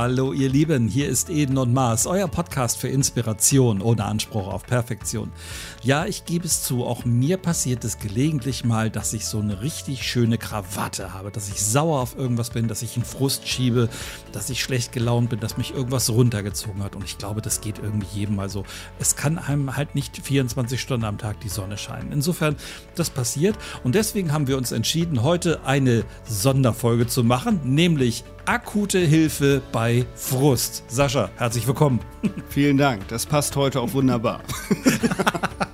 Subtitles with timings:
[0.00, 4.64] Hallo ihr Lieben, hier ist Eden und Mars, euer Podcast für Inspiration ohne Anspruch auf
[4.64, 5.32] Perfektion.
[5.82, 9.60] Ja, ich gebe es zu, auch mir passiert es gelegentlich mal, dass ich so eine
[9.60, 13.88] richtig schöne Krawatte habe, dass ich sauer auf irgendwas bin, dass ich einen Frust schiebe,
[14.30, 17.80] dass ich schlecht gelaunt bin, dass mich irgendwas runtergezogen hat und ich glaube, das geht
[17.80, 18.62] irgendwie jedem mal so.
[19.00, 22.12] Es kann einem halt nicht 24 Stunden am Tag die Sonne scheinen.
[22.12, 22.54] Insofern,
[22.94, 29.00] das passiert und deswegen haben wir uns entschieden, heute eine Sonderfolge zu machen, nämlich akute
[29.00, 30.82] Hilfe bei Frust.
[30.88, 32.00] Sascha, herzlich willkommen.
[32.48, 34.40] Vielen Dank, das passt heute auch wunderbar.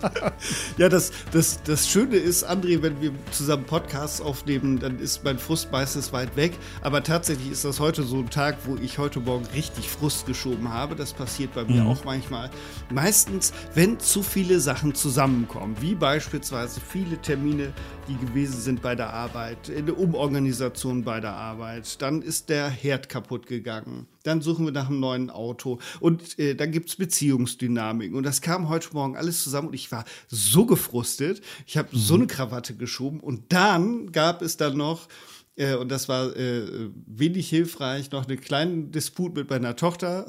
[0.78, 5.38] ja, das, das, das Schöne ist, André, wenn wir zusammen Podcasts aufnehmen, dann ist mein
[5.38, 6.52] Frust meistens weit weg.
[6.82, 10.72] Aber tatsächlich ist das heute so ein Tag, wo ich heute Morgen richtig Frust geschoben
[10.72, 10.96] habe.
[10.96, 11.90] Das passiert bei mir mhm.
[11.90, 12.50] auch manchmal.
[12.90, 17.72] Meistens, wenn zu viele Sachen zusammenkommen, wie beispielsweise viele Termine,
[18.08, 23.08] die gewesen sind bei der Arbeit, eine Umorganisation bei der Arbeit, dann ist der Herd
[23.08, 28.14] kaputt gegangen dann suchen wir nach einem neuen Auto und äh, dann gibt es Beziehungsdynamik.
[28.14, 31.42] Und das kam heute Morgen alles zusammen und ich war so gefrustet.
[31.66, 31.98] Ich habe mhm.
[31.98, 35.08] so eine Krawatte geschoben und dann gab es dann noch
[35.56, 40.26] äh, und das war äh, wenig hilfreich, noch einen kleinen Disput mit meiner Tochter,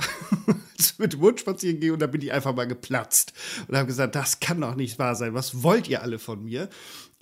[0.97, 3.33] mit dem Hund spazieren gehen und da bin ich einfach mal geplatzt
[3.67, 5.33] und habe gesagt, das kann doch nicht wahr sein.
[5.33, 6.69] Was wollt ihr alle von mir?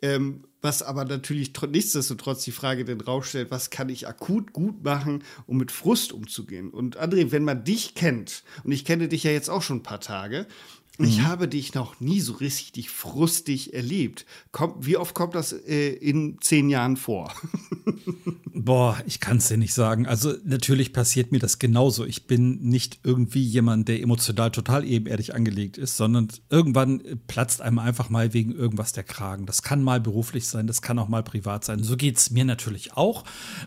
[0.02, 4.84] Ähm, was aber natürlich nichtsdestotrotz die Frage den Raum stellt, was kann ich akut gut
[4.84, 6.70] machen, um mit Frust umzugehen?
[6.70, 9.84] Und André, wenn man dich kennt, und ich kenne dich ja jetzt auch schon ein
[9.84, 10.48] paar Tage,
[10.98, 11.06] Mhm.
[11.06, 14.26] Ich habe dich noch nie so richtig frustig erlebt.
[14.52, 17.34] Kommt, wie oft kommt das äh, in zehn Jahren vor?
[18.54, 20.06] Boah, ich kann es dir nicht sagen.
[20.06, 22.06] Also natürlich passiert mir das genauso.
[22.06, 27.80] Ich bin nicht irgendwie jemand, der emotional total ebenerdig angelegt ist, sondern irgendwann platzt einem
[27.80, 29.48] einfach mal wegen irgendwas der Kragen.
[29.48, 31.84] Das kann mal beruflich sein, das kann auch mal privat sein.
[31.84, 33.24] So geht es mir natürlich auch.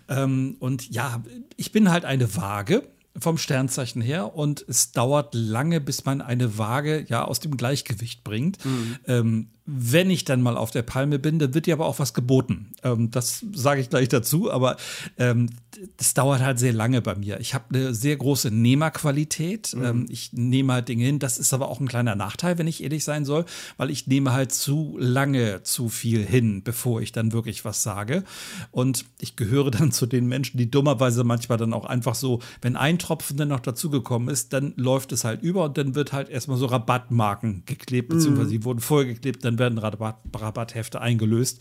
[0.08, 1.22] Ähm, und ja,
[1.56, 2.88] ich bin halt eine Waage
[3.18, 8.24] vom Sternzeichen her und es dauert lange, bis man eine Waage ja aus dem Gleichgewicht
[8.24, 8.64] bringt.
[8.64, 8.96] Mhm.
[9.06, 12.14] Ähm, wenn ich dann mal auf der Palme bin, dann wird dir aber auch was
[12.14, 12.72] geboten.
[12.82, 14.76] Ähm, das sage ich gleich dazu, aber
[15.18, 15.50] ähm,
[15.96, 17.40] das dauert halt sehr lange bei mir.
[17.40, 19.74] Ich habe eine sehr große Nehmerqualität.
[19.74, 19.84] Mhm.
[19.84, 21.18] Ähm, ich nehme halt Dinge hin.
[21.18, 23.44] Das ist aber auch ein kleiner Nachteil, wenn ich ehrlich sein soll,
[23.76, 28.24] weil ich nehme halt zu lange zu viel hin, bevor ich dann wirklich was sage.
[28.70, 32.76] Und ich gehöre dann zu den Menschen, die dummerweise manchmal dann auch einfach so, wenn
[32.76, 36.28] ein Tropfen dann noch dazugekommen ist, dann läuft es halt über und dann wird halt
[36.28, 38.52] erstmal so Rabattmarken geklebt, beziehungsweise mhm.
[38.52, 41.60] die wurden vorgeklebt, dann werden Rabatt, Rabatthefte eingelöst.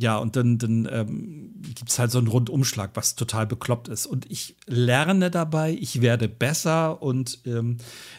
[0.00, 4.06] Ja, und dann, dann ähm, gibt es halt so einen Rundumschlag, was total bekloppt ist.
[4.06, 7.78] Und ich lerne dabei, ich werde besser und ähm,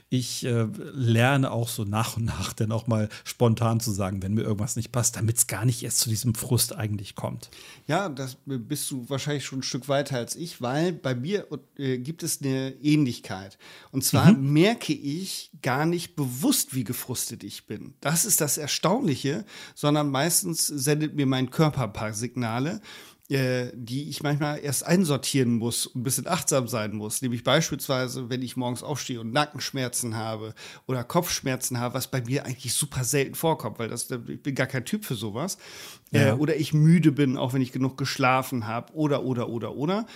[0.10, 4.34] ich äh, lerne auch so nach und nach dann auch mal spontan zu sagen, wenn
[4.34, 7.50] mir irgendwas nicht passt, damit es gar nicht erst zu diesem Frust eigentlich kommt.
[7.88, 11.48] Ja, das bist du wahrscheinlich schon ein Stück weiter als ich, weil bei mir
[11.78, 13.58] äh, gibt es eine Ähnlichkeit.
[13.92, 14.52] Und zwar mhm.
[14.52, 17.94] merke ich gar nicht bewusst, wie gefrustet ich bin.
[18.02, 19.46] Das ist das Erstaunliche,
[19.76, 22.82] sondern meistens sendet mir mein Körper ein paar Signale
[23.30, 27.22] äh, die ich manchmal erst einsortieren muss und ein bisschen achtsam sein muss.
[27.22, 30.56] Nämlich beispielsweise, wenn ich morgens aufstehe und Nackenschmerzen habe
[30.88, 34.66] oder Kopfschmerzen habe, was bei mir eigentlich super selten vorkommt, weil das, ich bin gar
[34.66, 35.60] kein Typ für sowas.
[36.12, 36.36] Äh, ja.
[36.38, 40.08] Oder ich müde bin, auch wenn ich genug geschlafen habe oder, oder, oder, oder.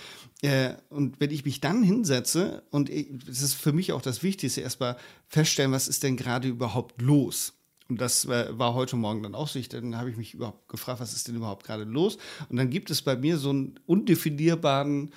[0.42, 4.60] Äh, und wenn ich mich dann hinsetze, und das ist für mich auch das Wichtigste,
[4.60, 4.96] erstmal
[5.28, 7.53] feststellen, was ist denn gerade überhaupt los?
[7.88, 9.60] Und das war heute Morgen dann auch so.
[9.60, 12.16] Dann habe ich mich überhaupt gefragt, was ist denn überhaupt gerade los?
[12.48, 15.12] Und dann gibt es bei mir so einen undefinierbaren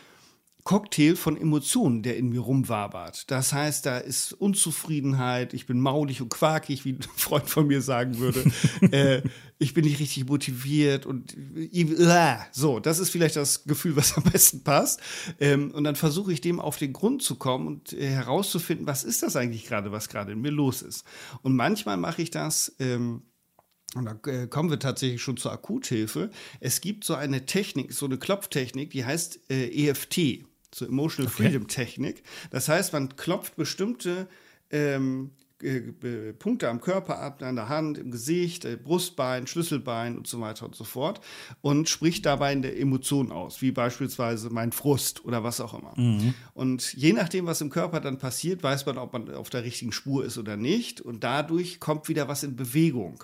[0.68, 3.32] Cocktail von Emotionen, der in mir rumwabert.
[3.32, 7.82] Das heißt, da ist Unzufriedenheit, ich bin maulig und quakig, wie ein Freund von mir
[7.82, 8.52] sagen würde.
[8.92, 9.22] äh,
[9.60, 14.24] ich bin nicht richtig motiviert und äh, so, das ist vielleicht das Gefühl, was am
[14.24, 15.00] besten passt.
[15.40, 19.06] Ähm, und dann versuche ich dem auf den Grund zu kommen und äh, herauszufinden, was
[19.06, 21.06] ist das eigentlich gerade, was gerade in mir los ist.
[21.44, 22.76] Und manchmal mache ich das.
[22.80, 23.22] Ähm,
[23.96, 26.30] und da äh, kommen wir tatsächlich schon zur Akuthilfe.
[26.60, 30.46] Es gibt so eine Technik, so eine Klopftechnik, die heißt äh, EFT
[30.78, 31.44] zur Emotional okay.
[31.44, 32.24] Freedom Technik.
[32.52, 34.28] Das heißt, man klopft bestimmte
[34.70, 35.32] ähm,
[35.64, 40.40] äh, Punkte am Körper ab, an der Hand, im Gesicht, äh, Brustbein, Schlüsselbein und so
[40.40, 41.20] weiter und so fort
[41.62, 45.94] und spricht dabei in der Emotion aus, wie beispielsweise mein Frust oder was auch immer.
[45.96, 46.36] Mhm.
[46.54, 49.92] Und je nachdem, was im Körper dann passiert, weiß man, ob man auf der richtigen
[49.92, 53.24] Spur ist oder nicht und dadurch kommt wieder was in Bewegung.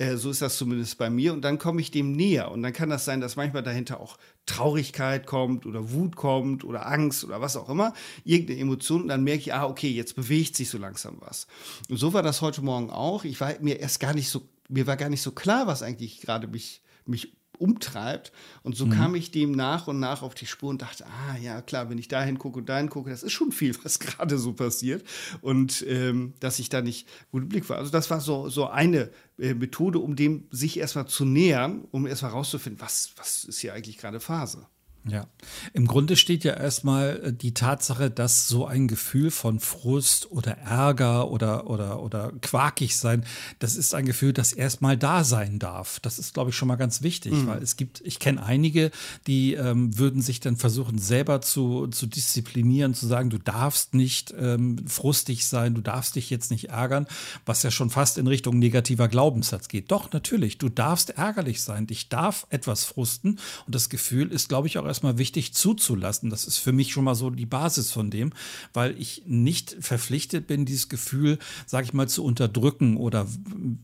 [0.00, 1.34] Äh, so ist das zumindest bei mir.
[1.34, 2.50] Und dann komme ich dem näher.
[2.50, 4.16] Und dann kann das sein, dass manchmal dahinter auch
[4.46, 7.92] Traurigkeit kommt oder Wut kommt oder Angst oder was auch immer.
[8.24, 9.02] Irgendeine Emotion.
[9.02, 11.46] Und dann merke ich, ah, okay, jetzt bewegt sich so langsam was.
[11.90, 13.24] Und so war das heute Morgen auch.
[13.24, 16.22] Ich war mir erst gar nicht so, mir war gar nicht so klar, was eigentlich
[16.22, 18.32] gerade mich, mich umtreibt.
[18.62, 18.90] Und so mhm.
[18.90, 21.98] kam ich dem nach und nach auf die Spur und dachte, ah ja, klar, wenn
[21.98, 25.04] ich dahin gucke und dahin gucke, das ist schon viel, was gerade so passiert.
[25.40, 27.78] Und ähm, dass ich da nicht gut im Blick war.
[27.78, 32.06] Also das war so, so eine äh, Methode, um dem sich erstmal zu nähern, um
[32.06, 34.66] erstmal rauszufinden, was, was ist hier eigentlich gerade Phase.
[35.08, 35.26] Ja,
[35.72, 40.58] im Grunde steht ja erstmal äh, die Tatsache, dass so ein Gefühl von Frust oder
[40.58, 43.24] Ärger oder, oder, oder quakig sein,
[43.60, 46.00] das ist ein Gefühl, das erstmal da sein darf.
[46.00, 47.46] Das ist, glaube ich, schon mal ganz wichtig, mhm.
[47.46, 48.90] weil es gibt, ich kenne einige,
[49.26, 54.34] die ähm, würden sich dann versuchen, selber zu, zu disziplinieren, zu sagen, du darfst nicht
[54.38, 57.06] ähm, frustig sein, du darfst dich jetzt nicht ärgern,
[57.46, 59.90] was ja schon fast in Richtung negativer Glaubenssatz geht.
[59.90, 64.66] Doch, natürlich, du darfst ärgerlich sein, dich darf etwas frusten und das Gefühl ist, glaube
[64.66, 66.30] ich, auch erstmal wichtig zuzulassen.
[66.30, 68.32] Das ist für mich schon mal so die Basis von dem,
[68.72, 73.26] weil ich nicht verpflichtet bin, dieses Gefühl, sage ich mal, zu unterdrücken oder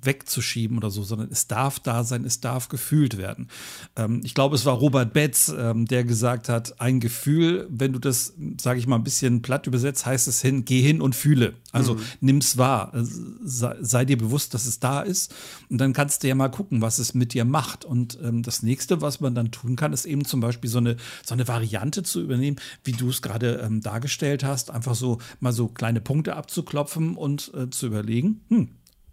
[0.03, 3.49] wegzuschieben oder so, sondern es darf da sein, es darf gefühlt werden.
[3.97, 7.99] Ähm, ich glaube, es war Robert Betz, ähm, der gesagt hat, ein Gefühl, wenn du
[7.99, 11.55] das, sage ich mal, ein bisschen platt übersetzt, heißt es hin, geh hin und fühle.
[11.73, 12.00] Also mhm.
[12.20, 13.05] nimm's wahr, äh,
[13.43, 15.35] sei, sei, dir bewusst, dass es da ist
[15.69, 17.85] und dann kannst du ja mal gucken, was es mit dir macht.
[17.85, 20.95] Und ähm, das nächste, was man dann tun kann, ist eben zum Beispiel so eine
[21.25, 25.52] so eine Variante zu übernehmen, wie du es gerade ähm, dargestellt hast, einfach so mal
[25.52, 28.69] so kleine Punkte abzuklopfen und äh, zu überlegen, hm,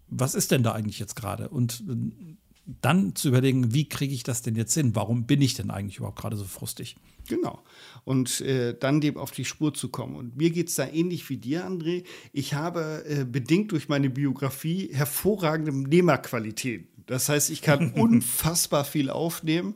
[0.08, 1.50] was ist denn da eigentlich jetzt gerade?
[1.50, 2.36] Und äh,
[2.82, 4.96] dann zu überlegen, wie kriege ich das denn jetzt hin?
[4.96, 6.96] Warum bin ich denn eigentlich überhaupt gerade so frustig?
[7.28, 7.62] Genau.
[8.06, 10.16] Und äh, dann dem auf die Spur zu kommen.
[10.16, 12.04] Und mir geht es da ähnlich wie dir, André.
[12.32, 16.88] Ich habe äh, bedingt durch meine Biografie hervorragende Nehmerqualitäten.
[17.06, 19.76] Das heißt, ich kann unfassbar viel aufnehmen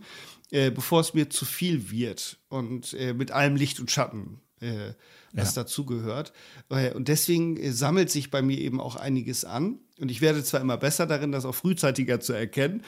[0.51, 4.93] äh, bevor es mir zu viel wird und äh, mit allem Licht und Schatten, äh,
[5.33, 5.63] was ja.
[5.63, 6.31] dazugehört.
[6.69, 9.79] Äh, und deswegen äh, sammelt sich bei mir eben auch einiges an.
[9.99, 12.83] Und ich werde zwar immer besser darin, das auch frühzeitiger zu erkennen.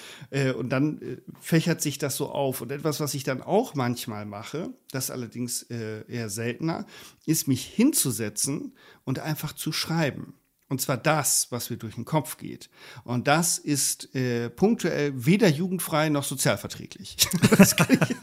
[0.59, 2.61] Und dann fächert sich das so auf.
[2.61, 6.85] Und etwas, was ich dann auch manchmal mache, das allerdings eher seltener,
[7.25, 10.35] ist mich hinzusetzen und einfach zu schreiben.
[10.69, 12.69] Und zwar das, was mir durch den Kopf geht.
[13.03, 17.17] Und das ist äh, punktuell weder jugendfrei noch sozialverträglich.
[17.57, 18.15] das ich,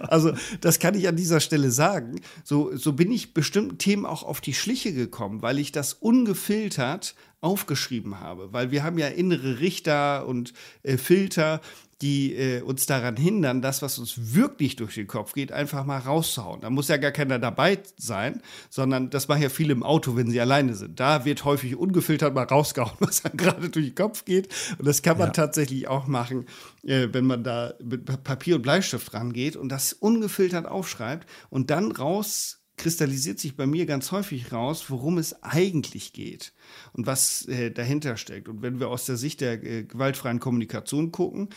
[0.00, 2.20] also das kann ich an dieser Stelle sagen.
[2.42, 7.14] So, so bin ich bestimmten Themen auch auf die Schliche gekommen, weil ich das ungefiltert
[7.40, 10.52] aufgeschrieben habe, weil wir haben ja innere Richter und
[10.82, 11.60] äh, Filter,
[12.00, 15.98] die äh, uns daran hindern, das, was uns wirklich durch den Kopf geht, einfach mal
[15.98, 16.60] rauszuhauen.
[16.60, 18.40] Da muss ja gar keiner dabei sein,
[18.70, 21.00] sondern das machen ja viele im Auto, wenn sie alleine sind.
[21.00, 24.48] Da wird häufig ungefiltert mal rausgehauen, was dann gerade durch den Kopf geht.
[24.78, 25.32] Und das kann man ja.
[25.32, 26.46] tatsächlich auch machen,
[26.84, 31.90] äh, wenn man da mit Papier und Bleistift rangeht und das ungefiltert aufschreibt und dann
[31.90, 36.54] raus kristallisiert sich bei mir ganz häufig raus, worum es eigentlich geht
[36.92, 38.48] und was äh, dahinter steckt.
[38.48, 41.50] Und wenn wir aus der Sicht der äh, gewaltfreien Kommunikation gucken,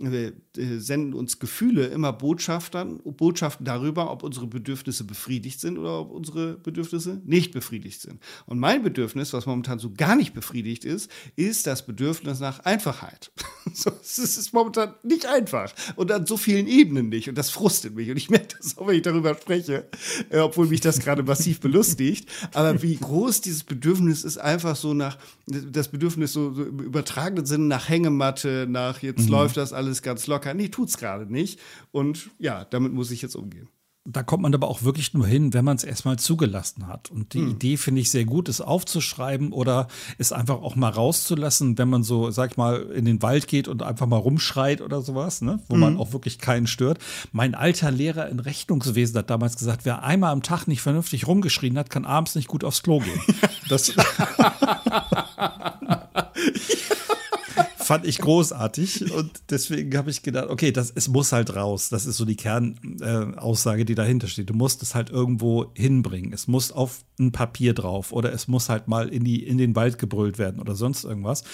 [0.00, 0.32] äh,
[0.78, 6.56] senden uns Gefühle immer Botschaftern, Botschaften darüber, ob unsere Bedürfnisse befriedigt sind oder ob unsere
[6.56, 8.20] Bedürfnisse nicht befriedigt sind.
[8.46, 13.32] Und mein Bedürfnis, was momentan so gar nicht befriedigt ist, ist das Bedürfnis nach Einfachheit.
[13.74, 17.28] so, es ist momentan nicht einfach und an so vielen Ebenen nicht.
[17.28, 18.10] Und das frustet mich.
[18.10, 19.88] Und ich merke das auch, wenn ich darüber spreche,
[20.30, 22.28] äh, obwohl mich das gerade massiv belustigt.
[22.54, 27.46] Aber wie groß dieses Bedürfnis ist, einfach so nach, das Bedürfnis so, so im übertragenen
[27.46, 29.32] Sinne nach Hängematte, nach jetzt mhm.
[29.32, 30.54] läuft das alles alles ganz locker.
[30.54, 31.60] Nee, tut's gerade nicht.
[31.90, 33.68] Und ja, damit muss ich jetzt umgehen.
[34.10, 37.10] Da kommt man aber auch wirklich nur hin, wenn man es erstmal zugelassen hat.
[37.10, 37.50] Und die hm.
[37.50, 42.02] Idee finde ich sehr gut, es aufzuschreiben oder es einfach auch mal rauszulassen, wenn man
[42.02, 45.60] so, sag ich mal, in den Wald geht und einfach mal rumschreit oder sowas, ne?
[45.68, 45.80] wo hm.
[45.80, 47.00] man auch wirklich keinen stört.
[47.32, 51.76] Mein alter Lehrer in Rechnungswesen hat damals gesagt, wer einmal am Tag nicht vernünftig rumgeschrien
[51.76, 53.20] hat, kann abends nicht gut aufs Klo gehen.
[53.68, 53.92] das
[57.88, 61.88] fand ich großartig und deswegen habe ich gedacht, okay, das, es muss halt raus.
[61.88, 64.50] Das ist so die Kernaussage, äh, die dahinter steht.
[64.50, 66.34] Du musst es halt irgendwo hinbringen.
[66.34, 69.74] Es muss auf ein Papier drauf oder es muss halt mal in, die, in den
[69.74, 71.44] Wald gebrüllt werden oder sonst irgendwas.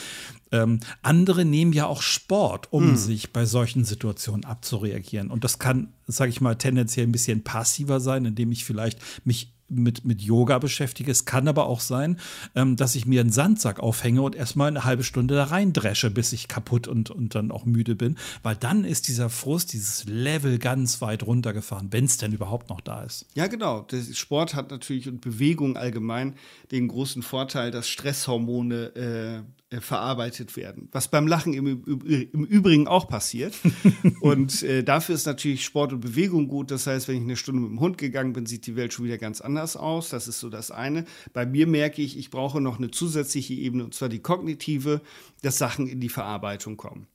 [0.50, 2.96] Ähm, andere nehmen ja auch Sport, um hm.
[2.96, 5.30] sich bei solchen Situationen abzureagieren.
[5.30, 9.53] Und das kann, sage ich mal, tendenziell ein bisschen passiver sein, indem ich vielleicht mich
[9.68, 11.10] mit, mit Yoga beschäftige.
[11.10, 12.18] Es kann aber auch sein,
[12.54, 16.32] ähm, dass ich mir einen Sandsack aufhänge und erstmal eine halbe Stunde da reindresche, bis
[16.32, 18.16] ich kaputt und, und dann auch müde bin.
[18.42, 22.80] Weil dann ist dieser Frust, dieses Level ganz weit runtergefahren, wenn es denn überhaupt noch
[22.80, 23.26] da ist.
[23.34, 23.82] Ja, genau.
[23.82, 26.34] Der Sport hat natürlich und Bewegung allgemein
[26.70, 29.42] den großen Vorteil, dass Stresshormone äh,
[29.80, 30.88] verarbeitet werden.
[30.92, 33.54] Was beim Lachen im, im Übrigen auch passiert.
[34.20, 36.70] und äh, dafür ist natürlich Sport und Bewegung gut.
[36.70, 39.04] Das heißt, wenn ich eine Stunde mit dem Hund gegangen bin, sieht die Welt schon
[39.04, 40.10] wieder ganz anders aus.
[40.10, 41.04] Das ist so das eine.
[41.32, 45.00] Bei mir merke ich, ich brauche noch eine zusätzliche Ebene, und zwar die kognitive,
[45.42, 47.06] dass Sachen in die Verarbeitung kommen.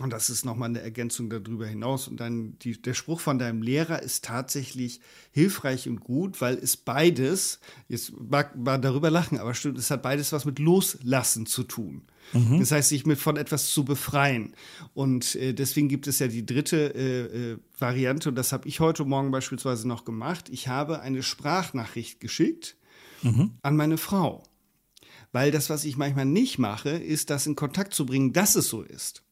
[0.00, 2.06] Und das ist nochmal eine Ergänzung darüber hinaus.
[2.06, 5.00] Und dann die, der Spruch von deinem Lehrer ist tatsächlich
[5.30, 10.02] hilfreich und gut, weil es beides, jetzt mag man darüber lachen, aber stimmt, es hat
[10.02, 12.02] beides was mit Loslassen zu tun.
[12.34, 12.58] Mhm.
[12.58, 14.54] Das heißt, sich mit von etwas zu befreien.
[14.92, 18.80] Und äh, deswegen gibt es ja die dritte äh, äh, Variante, und das habe ich
[18.80, 20.50] heute Morgen beispielsweise noch gemacht.
[20.50, 22.76] Ich habe eine Sprachnachricht geschickt
[23.22, 23.52] mhm.
[23.62, 24.42] an meine Frau.
[25.32, 28.68] Weil das, was ich manchmal nicht mache, ist, das in Kontakt zu bringen, dass es
[28.68, 29.22] so ist.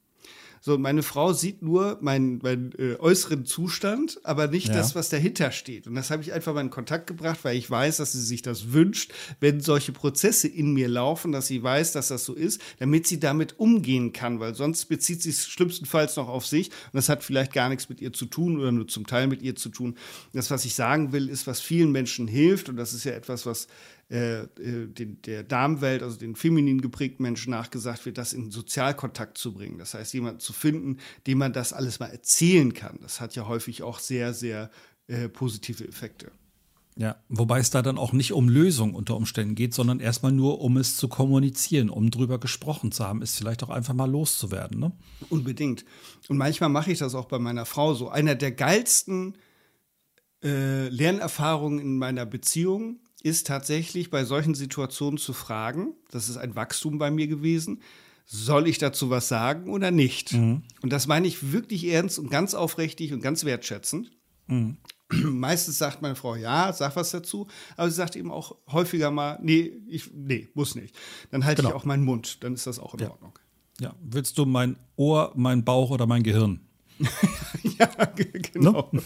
[0.67, 4.75] So, meine Frau sieht nur meinen, meinen äh, äußeren Zustand, aber nicht ja.
[4.75, 5.87] das, was dahinter steht.
[5.87, 8.41] Und das habe ich einfach mal in Kontakt gebracht, weil ich weiß, dass sie sich
[8.41, 12.63] das wünscht, wenn solche Prozesse in mir laufen, dass sie weiß, dass das so ist,
[12.79, 16.95] damit sie damit umgehen kann, weil sonst bezieht sie es schlimmstenfalls noch auf sich und
[16.95, 19.57] das hat vielleicht gar nichts mit ihr zu tun oder nur zum Teil mit ihr
[19.57, 19.99] zu tun.
[20.33, 23.45] Das, was ich sagen will, ist, was vielen Menschen hilft und das ist ja etwas,
[23.45, 23.67] was
[24.11, 29.39] äh, äh, den, der Damenwelt, also den feminin geprägten Menschen nachgesagt wird, das in Sozialkontakt
[29.39, 29.79] zu bringen.
[29.79, 32.99] Das heißt, jemanden zu finden, dem man das alles mal erzählen kann.
[33.01, 34.71] Das hat ja häufig auch sehr, sehr
[35.07, 36.31] äh, positive Effekte.
[36.97, 40.61] Ja, wobei es da dann auch nicht um Lösung unter Umständen geht, sondern erstmal nur
[40.61, 44.79] um es zu kommunizieren, um drüber gesprochen zu haben, ist vielleicht auch einfach mal loszuwerden.
[44.79, 44.93] Ne?
[45.29, 45.85] Unbedingt.
[46.29, 48.11] Und manchmal mache ich das auch bei meiner Frau so.
[48.11, 49.37] Einer der geilsten
[50.45, 56.55] äh, Lernerfahrungen in meiner Beziehung ist tatsächlich bei solchen Situationen zu fragen, das ist ein
[56.55, 57.81] Wachstum bei mir gewesen,
[58.27, 60.35] soll ich dazu was sagen oder nicht?
[60.35, 60.63] Mhm.
[60.83, 64.13] Und das meine ich wirklich ernst und ganz aufrichtig und ganz wertschätzend.
[64.47, 64.77] Mhm.
[65.11, 67.47] Meistens sagt meine Frau, ja, sag was dazu,
[67.79, 70.95] aber sie sagt eben auch häufiger mal, nee, ich, nee, muss nicht.
[71.31, 71.75] Dann halte genau.
[71.75, 73.11] ich auch meinen Mund, dann ist das auch in ja.
[73.11, 73.39] Ordnung.
[73.81, 76.61] Ja, willst du mein Ohr, mein Bauch oder mein Gehirn?
[77.79, 78.91] ja, genau.
[78.93, 79.03] No?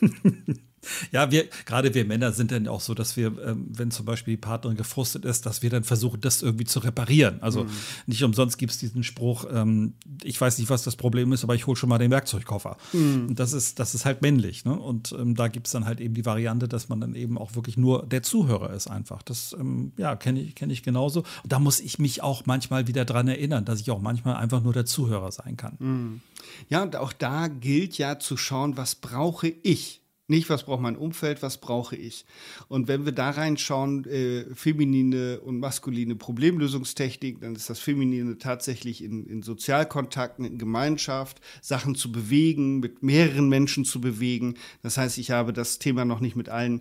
[1.12, 4.34] Ja, wir, gerade wir Männer sind dann auch so, dass wir, ähm, wenn zum Beispiel
[4.34, 7.42] die Partnerin gefrustet ist, dass wir dann versuchen, das irgendwie zu reparieren.
[7.42, 7.70] Also mhm.
[8.06, 11.54] nicht umsonst gibt es diesen Spruch, ähm, ich weiß nicht, was das Problem ist, aber
[11.54, 12.76] ich hole schon mal den Werkzeugkoffer.
[12.92, 13.26] Mhm.
[13.28, 14.64] Und das ist, das ist halt männlich.
[14.64, 14.78] Ne?
[14.78, 17.54] Und ähm, da gibt es dann halt eben die Variante, dass man dann eben auch
[17.54, 19.22] wirklich nur der Zuhörer ist einfach.
[19.22, 21.20] Das, ähm, ja, kenne ich, kenn ich genauso.
[21.42, 24.62] Und da muss ich mich auch manchmal wieder dran erinnern, dass ich auch manchmal einfach
[24.62, 25.76] nur der Zuhörer sein kann.
[25.78, 26.20] Mhm.
[26.68, 30.03] Ja, und auch da gilt ja zu schauen, was brauche ich?
[30.26, 32.24] Nicht, was braucht mein Umfeld, was brauche ich?
[32.68, 39.04] Und wenn wir da reinschauen, äh, feminine und maskuline Problemlösungstechnik, dann ist das Feminine tatsächlich
[39.04, 44.54] in, in Sozialkontakten, in Gemeinschaft, Sachen zu bewegen, mit mehreren Menschen zu bewegen.
[44.82, 46.80] Das heißt, ich habe das Thema noch nicht mit allen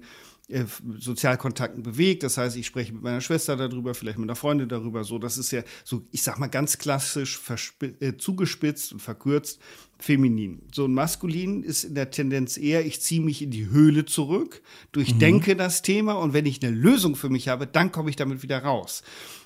[0.54, 0.66] äh,
[1.00, 2.24] Sozialkontakten bewegt.
[2.24, 5.04] Das heißt, ich spreche mit meiner Schwester darüber, vielleicht mit einer Freundin darüber.
[5.04, 7.40] So, das ist ja so, ich sag mal ganz klassisch
[8.00, 9.60] äh, zugespitzt und verkürzt
[10.00, 10.62] feminin.
[10.74, 14.62] So ein maskulin ist in der Tendenz eher, ich ziehe mich in die Höhle zurück,
[14.92, 15.58] durchdenke mhm.
[15.58, 18.60] das Thema und wenn ich eine Lösung für mich habe, dann komme ich damit wieder
[18.60, 19.04] raus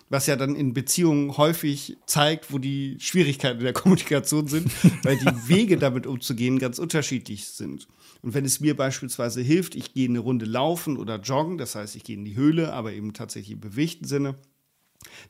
[0.09, 4.71] was ja dann in Beziehungen häufig zeigt, wo die Schwierigkeiten der Kommunikation sind,
[5.03, 7.87] weil die Wege damit umzugehen ganz unterschiedlich sind.
[8.27, 11.95] Und wenn es mir beispielsweise hilft, ich gehe eine Runde laufen oder joggen, das heißt,
[11.95, 14.35] ich gehe in die Höhle, aber eben tatsächlich im bewegten Sinne,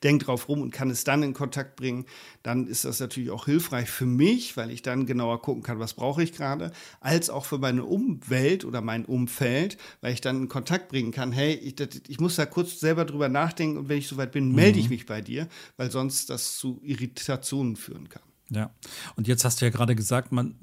[0.01, 2.07] denke drauf rum und kann es dann in Kontakt bringen,
[2.41, 5.93] dann ist das natürlich auch hilfreich für mich, weil ich dann genauer gucken kann, was
[5.93, 10.49] brauche ich gerade, als auch für meine Umwelt oder mein Umfeld, weil ich dann in
[10.49, 11.75] Kontakt bringen kann, hey, ich,
[12.07, 14.95] ich muss da kurz selber drüber nachdenken und wenn ich soweit bin, melde ich mhm.
[14.95, 18.26] mich bei dir, weil sonst das zu Irritationen führen kann.
[18.49, 18.71] Ja,
[19.17, 20.55] und jetzt hast du ja gerade gesagt, man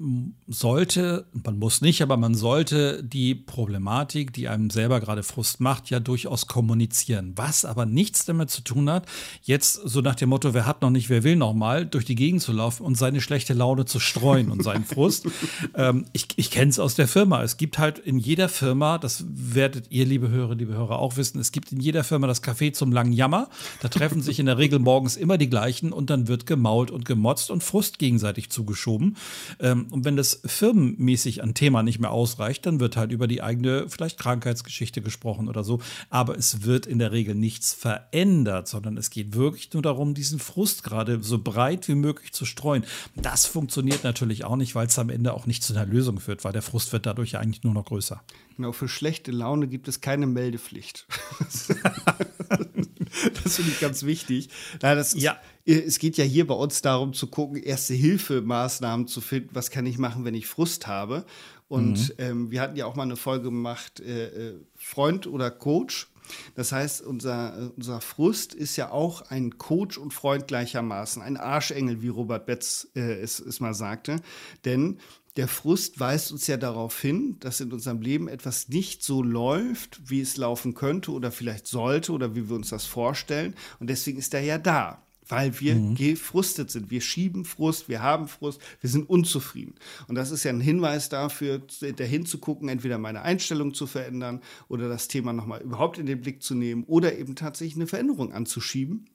[0.47, 5.91] sollte, man muss nicht, aber man sollte die Problematik, die einem selber gerade Frust macht,
[5.91, 7.33] ja durchaus kommunizieren.
[7.35, 9.05] Was aber nichts damit zu tun hat,
[9.43, 12.15] jetzt so nach dem Motto, wer hat noch nicht, wer will noch mal, durch die
[12.15, 15.27] Gegend zu laufen und seine schlechte Laune zu streuen und seinen Frust.
[15.75, 17.43] ähm, ich ich kenne es aus der Firma.
[17.43, 21.39] Es gibt halt in jeder Firma, das werdet ihr, liebe Hörer, liebe Hörer, auch wissen,
[21.39, 23.47] es gibt in jeder Firma das Café zum langen Jammer.
[23.81, 27.05] Da treffen sich in der Regel morgens immer die gleichen und dann wird gemault und
[27.05, 29.17] gemotzt und Frust gegenseitig zugeschoben.
[29.59, 33.43] Ähm, und wenn das firmenmäßig an Thema nicht mehr ausreicht, dann wird halt über die
[33.43, 35.81] eigene vielleicht Krankheitsgeschichte gesprochen oder so.
[36.09, 40.39] Aber es wird in der Regel nichts verändert, sondern es geht wirklich nur darum, diesen
[40.39, 42.85] Frust gerade so breit wie möglich zu streuen.
[43.17, 46.45] Das funktioniert natürlich auch nicht, weil es am Ende auch nicht zu einer Lösung führt,
[46.45, 48.23] weil der Frust wird dadurch ja eigentlich nur noch größer.
[48.55, 51.07] Genau, für schlechte Laune gibt es keine Meldepflicht.
[53.43, 54.49] das finde ich ganz wichtig.
[54.81, 55.37] Na, das ist, ja.
[55.67, 59.49] Es geht ja hier bei uns darum zu gucken, Erste-Hilfe-Maßnahmen zu finden.
[59.53, 61.25] Was kann ich machen, wenn ich Frust habe?
[61.67, 62.15] Und mhm.
[62.19, 66.07] ähm, wir hatten ja auch mal eine Folge gemacht, äh, äh Freund oder Coach.
[66.55, 71.37] Das heißt, unser, äh, unser Frust ist ja auch ein Coach und Freund gleichermaßen, ein
[71.37, 74.17] Arschengel, wie Robert Betz äh, es, es mal sagte.
[74.65, 74.99] Denn
[75.35, 80.09] der Frust weist uns ja darauf hin, dass in unserem Leben etwas nicht so läuft,
[80.09, 83.53] wie es laufen könnte oder vielleicht sollte oder wie wir uns das vorstellen.
[83.79, 85.01] Und deswegen ist er ja da.
[85.27, 85.95] weil wir mhm.
[85.95, 86.91] gefrustet sind.
[86.91, 89.73] Wir schieben Frust, wir haben Frust, wir sind unzufrieden.
[90.07, 91.63] Und das ist ja ein Hinweis dafür,
[91.97, 96.21] dahin zu gucken, entweder meine Einstellung zu verändern oder das Thema nochmal überhaupt in den
[96.21, 99.07] Blick zu nehmen oder eben tatsächlich eine Veränderung anzuschieben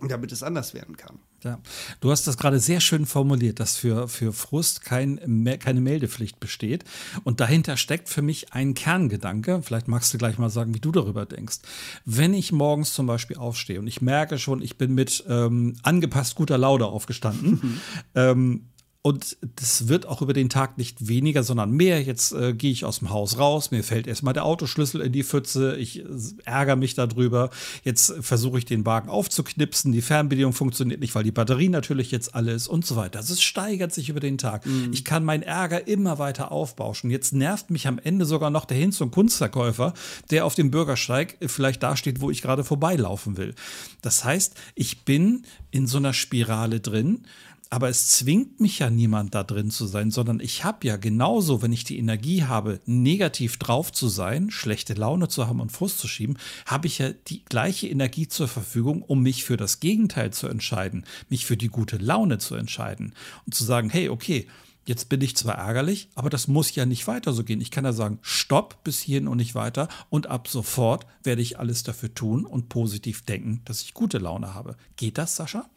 [0.00, 1.18] damit es anders werden kann.
[1.42, 1.58] Ja,
[2.00, 5.18] du hast das gerade sehr schön formuliert, dass für, für Frust kein,
[5.60, 6.84] keine Meldepflicht besteht.
[7.22, 9.60] Und dahinter steckt für mich ein Kerngedanke.
[9.62, 11.58] Vielleicht magst du gleich mal sagen, wie du darüber denkst.
[12.06, 16.34] Wenn ich morgens zum Beispiel aufstehe und ich merke schon, ich bin mit ähm, angepasst
[16.34, 17.80] guter Laune aufgestanden,
[18.14, 18.68] ähm,
[19.06, 22.02] und das wird auch über den Tag nicht weniger, sondern mehr.
[22.02, 25.24] Jetzt äh, gehe ich aus dem Haus raus, mir fällt erstmal der Autoschlüssel in die
[25.24, 26.04] Pfütze, ich äh,
[26.46, 27.50] ärgere mich darüber.
[27.82, 32.34] Jetzt versuche ich den Wagen aufzuknipsen, die Fernbedienung funktioniert nicht, weil die Batterie natürlich jetzt
[32.34, 33.18] alle ist und so weiter.
[33.18, 34.64] Also es steigert sich über den Tag.
[34.64, 34.88] Mhm.
[34.94, 37.10] Ich kann meinen Ärger immer weiter aufbauschen.
[37.10, 39.92] Jetzt nervt mich am Ende sogar noch der Hinz- und Kunstverkäufer,
[40.30, 43.54] der auf dem Bürgersteig vielleicht da steht, wo ich gerade vorbeilaufen will.
[44.00, 47.26] Das heißt, ich bin in so einer Spirale drin
[47.74, 51.60] aber es zwingt mich ja niemand da drin zu sein, sondern ich habe ja genauso,
[51.60, 55.98] wenn ich die Energie habe, negativ drauf zu sein, schlechte Laune zu haben und Frust
[55.98, 60.32] zu schieben, habe ich ja die gleiche Energie zur Verfügung, um mich für das Gegenteil
[60.32, 63.12] zu entscheiden, mich für die gute Laune zu entscheiden
[63.44, 64.46] und zu sagen, hey, okay,
[64.86, 67.62] Jetzt bin ich zwar ärgerlich, aber das muss ja nicht weiter so gehen.
[67.62, 69.88] Ich kann ja sagen, stopp bis hierhin und nicht weiter.
[70.10, 74.52] Und ab sofort werde ich alles dafür tun und positiv denken, dass ich gute Laune
[74.52, 74.76] habe.
[74.96, 75.70] Geht das, Sascha?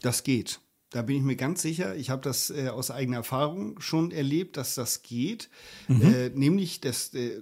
[0.00, 0.60] Das geht.
[0.94, 1.96] Da bin ich mir ganz sicher.
[1.96, 5.50] Ich habe das äh, aus eigener Erfahrung schon erlebt, dass das geht.
[5.88, 6.02] Mhm.
[6.02, 7.40] Äh, nämlich, dass äh,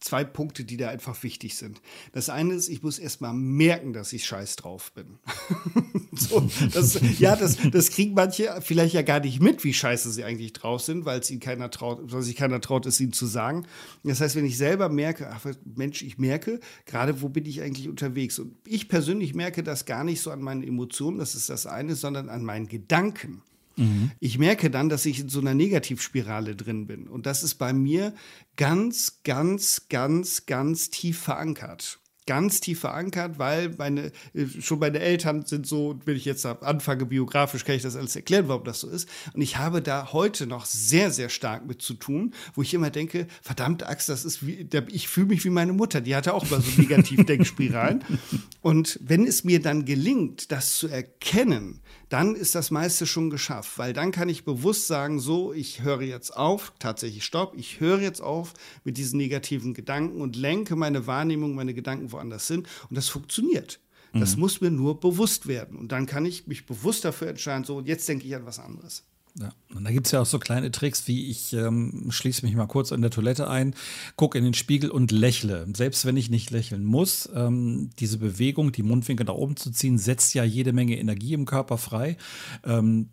[0.00, 1.80] zwei Punkte, die da einfach wichtig sind.
[2.12, 5.18] Das eine ist, ich muss erstmal merken, dass ich scheiß drauf bin.
[6.12, 10.24] so, das, ja, das, das kriegen manche vielleicht ja gar nicht mit, wie scheiße sie
[10.24, 13.26] eigentlich drauf sind, weil es ihnen keiner traut, weil sich keiner traut, es ihnen zu
[13.26, 13.66] sagen.
[14.04, 17.88] Das heißt, wenn ich selber merke, ach Mensch, ich merke, gerade wo bin ich eigentlich
[17.88, 18.38] unterwegs?
[18.38, 21.96] Und ich persönlich merke das gar nicht so an meinen Emotionen, das ist das eine,
[21.96, 23.42] sondern an meinen Gedanken.
[23.78, 24.10] Mhm.
[24.20, 27.08] Ich merke dann, dass ich in so einer Negativspirale drin bin.
[27.08, 28.14] Und das ist bei mir
[28.56, 35.46] ganz, ganz, ganz, ganz tief verankert ganz tief verankert, weil meine, äh, schon meine Eltern
[35.46, 38.90] sind so, wenn ich jetzt anfange, biografisch kann ich das alles erklären, warum das so
[38.90, 39.08] ist.
[39.32, 42.90] Und ich habe da heute noch sehr, sehr stark mit zu tun, wo ich immer
[42.90, 46.44] denke, verdammt Axt, das ist wie, ich fühle mich wie meine Mutter, die hatte auch
[46.44, 48.04] immer so Negativdenkspiralen.
[48.60, 53.78] Und wenn es mir dann gelingt, das zu erkennen, dann ist das meiste schon geschafft,
[53.78, 58.00] weil dann kann ich bewusst sagen, so, ich höre jetzt auf, tatsächlich stopp, ich höre
[58.00, 62.96] jetzt auf mit diesen negativen Gedanken und lenke meine Wahrnehmung, meine Gedanken woanders hin und
[62.96, 63.80] das funktioniert.
[64.14, 64.40] Das mhm.
[64.40, 68.08] muss mir nur bewusst werden und dann kann ich mich bewusst dafür entscheiden, so, jetzt
[68.08, 69.04] denke ich an was anderes.
[69.40, 69.50] Ja.
[69.74, 72.66] Und da gibt es ja auch so kleine Tricks, wie ich ähm, schließe mich mal
[72.66, 73.74] kurz in der Toilette ein,
[74.16, 75.66] gucke in den Spiegel und lächle.
[75.74, 79.98] Selbst wenn ich nicht lächeln muss, ähm, diese Bewegung, die Mundwinkel nach oben zu ziehen,
[79.98, 82.16] setzt ja jede Menge Energie im Körper frei,
[82.64, 83.10] ähm,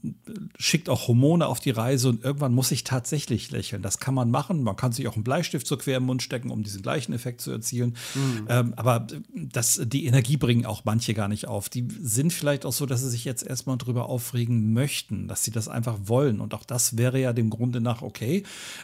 [0.57, 3.81] schickt auch Hormone auf die Reise und irgendwann muss ich tatsächlich lächeln.
[3.81, 4.63] Das kann man machen.
[4.63, 7.41] Man kann sich auch einen Bleistift so quer im Mund stecken, um diesen gleichen Effekt
[7.41, 7.97] zu erzielen.
[8.15, 8.47] Mhm.
[8.47, 11.67] Ähm, aber das, die Energie bringen auch manche gar nicht auf.
[11.67, 15.51] Die sind vielleicht auch so, dass sie sich jetzt erstmal drüber aufregen möchten, dass sie
[15.51, 16.39] das einfach wollen wollen.
[16.39, 18.43] Und auch das wäre ja dem Grunde nach okay.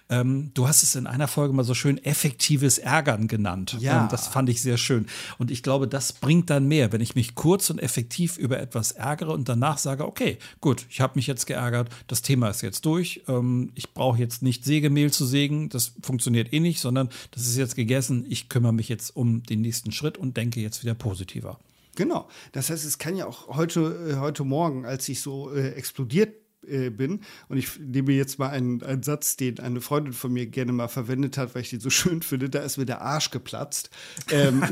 [0.10, 3.78] Ähm, du hast es in einer Folge mal so schön effektives Ärgern genannt.
[3.80, 4.04] Ja.
[4.04, 5.08] Und das fand ich sehr schön.
[5.38, 8.91] Und ich glaube, das bringt dann mehr, wenn ich mich kurz und effektiv über etwas
[8.91, 12.86] ärgere und danach sage, okay, gut, ich habe mich jetzt geärgert, das Thema ist jetzt
[12.86, 13.24] durch.
[13.30, 17.58] Ähm, ich brauche jetzt nicht Sägemehl zu sägen, das funktioniert eh nicht, sondern das ist
[17.58, 18.26] jetzt gegessen.
[18.28, 21.58] Ich kümmere mich jetzt um den nächsten Schritt und denke jetzt wieder positiver.
[21.96, 22.30] Genau.
[22.54, 26.41] Das heißt, es kann ja auch heute, äh, heute Morgen, als ich so äh, explodiert
[26.67, 27.21] äh, bin.
[27.50, 30.88] Und ich nehme jetzt mal einen, einen Satz, den eine Freundin von mir gerne mal
[30.88, 32.50] verwendet hat, weil ich den so schön finde.
[32.50, 33.89] Da ist mir der Arsch geplatzt.
[34.30, 34.63] Ähm,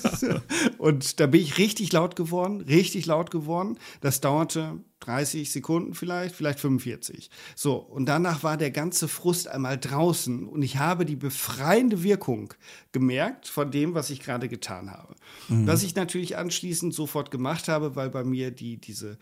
[0.78, 3.78] und da bin ich richtig laut geworden, richtig laut geworden.
[4.00, 7.30] Das dauerte 30 Sekunden vielleicht, vielleicht 45.
[7.54, 12.52] So, und danach war der ganze Frust einmal draußen und ich habe die befreiende Wirkung
[12.92, 15.14] gemerkt von dem, was ich gerade getan habe.
[15.48, 15.66] Mhm.
[15.66, 19.18] Was ich natürlich anschließend sofort gemacht habe, weil bei mir die, diese,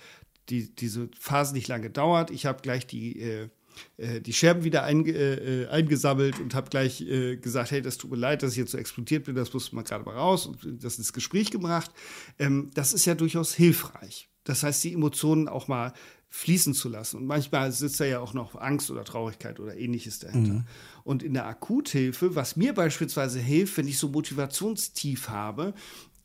[0.49, 2.31] die, diese Phase nicht lange dauert.
[2.31, 3.49] Ich habe gleich die, äh,
[3.97, 7.99] äh, die Scherben wieder ein, äh, äh, eingesammelt und habe gleich äh, gesagt, hey, das
[7.99, 10.47] tut mir leid, dass ich jetzt so explodiert bin, das muss man gerade mal raus
[10.47, 11.91] und das ins Gespräch gebracht.
[12.39, 14.29] Ähm, das ist ja durchaus hilfreich.
[14.45, 15.93] Das heißt, die Emotionen auch mal
[16.29, 17.17] fließen zu lassen.
[17.17, 20.55] Und manchmal sitzt da ja auch noch Angst oder Traurigkeit oder ähnliches dahinter.
[20.55, 20.65] Mhm.
[21.03, 25.73] Und in der Akuthilfe, was mir beispielsweise hilft, wenn ich so Motivationstief habe,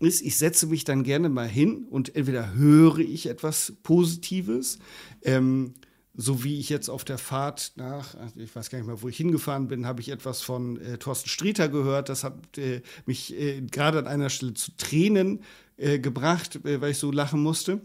[0.01, 4.79] ist, ich setze mich dann gerne mal hin und entweder höre ich etwas Positives,
[5.23, 5.73] ähm,
[6.13, 9.17] so wie ich jetzt auf der Fahrt nach, ich weiß gar nicht mehr, wo ich
[9.17, 12.09] hingefahren bin, habe ich etwas von äh, Thorsten Sträter gehört.
[12.09, 15.43] Das hat äh, mich äh, gerade an einer Stelle zu Tränen
[15.77, 17.81] äh, gebracht, äh, weil ich so lachen musste.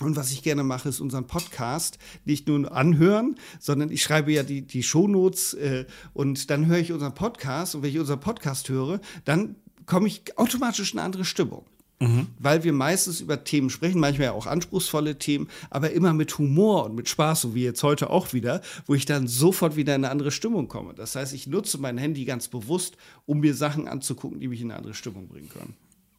[0.00, 4.42] Und was ich gerne mache, ist unseren Podcast nicht nur anhören, sondern ich schreibe ja
[4.42, 8.68] die, die Shownotes äh, und dann höre ich unseren Podcast und wenn ich unseren Podcast
[8.68, 11.64] höre, dann komme ich automatisch in eine andere Stimmung.
[11.98, 12.26] Mhm.
[12.38, 16.84] Weil wir meistens über Themen sprechen, manchmal ja auch anspruchsvolle Themen, aber immer mit Humor
[16.84, 20.04] und mit Spaß, so wie jetzt heute auch wieder, wo ich dann sofort wieder in
[20.04, 20.92] eine andere Stimmung komme.
[20.92, 24.70] Das heißt, ich nutze mein Handy ganz bewusst, um mir Sachen anzugucken, die mich in
[24.70, 25.74] eine andere Stimmung bringen können.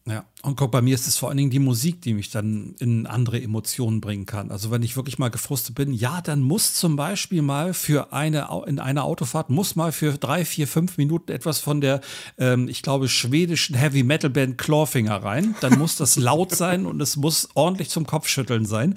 [0.08, 2.74] Ja, und guck, bei mir ist es vor allen Dingen die Musik, die mich dann
[2.78, 4.50] in andere Emotionen bringen kann.
[4.50, 8.48] Also wenn ich wirklich mal gefrustet bin, ja, dann muss zum Beispiel mal für eine,
[8.66, 12.00] in einer Autofahrt, muss mal für drei, vier, fünf Minuten etwas von der,
[12.38, 15.56] ähm, ich glaube, schwedischen Heavy Metal Band Clawfinger rein.
[15.60, 18.94] Dann muss das laut sein und es muss ordentlich zum Kopfschütteln sein.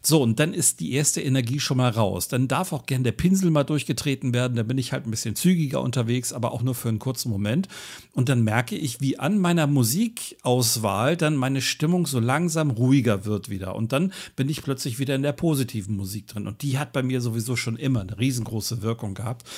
[0.00, 2.28] So, und dann ist die erste Energie schon mal raus.
[2.28, 4.56] Dann darf auch gern der Pinsel mal durchgetreten werden.
[4.56, 7.68] Dann bin ich halt ein bisschen zügiger unterwegs, aber auch nur für einen kurzen Moment.
[8.12, 12.70] Und dann merke ich, wie an meiner Musik aus Auswahl dann meine Stimmung so langsam
[12.70, 13.74] ruhiger wird wieder.
[13.74, 16.46] Und dann bin ich plötzlich wieder in der positiven Musik drin.
[16.46, 19.48] Und die hat bei mir sowieso schon immer eine riesengroße Wirkung gehabt.